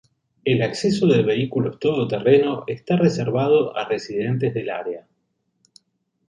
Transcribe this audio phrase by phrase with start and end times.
[0.45, 5.07] El acceso de vehículos todo terreno está reservado a residentes del área.